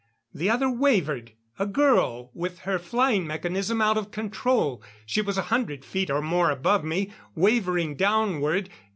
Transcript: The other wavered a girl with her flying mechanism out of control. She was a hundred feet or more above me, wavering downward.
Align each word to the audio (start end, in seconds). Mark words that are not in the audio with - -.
The 0.33 0.49
other 0.49 0.67
wavered 0.67 1.33
a 1.59 1.67
girl 1.67 2.31
with 2.33 2.61
her 2.61 2.79
flying 2.79 3.27
mechanism 3.27 3.83
out 3.83 3.99
of 3.99 4.09
control. 4.09 4.81
She 5.05 5.21
was 5.21 5.37
a 5.37 5.43
hundred 5.53 5.85
feet 5.85 6.09
or 6.09 6.23
more 6.23 6.49
above 6.49 6.83
me, 6.83 7.13
wavering 7.35 7.93
downward. 7.95 8.71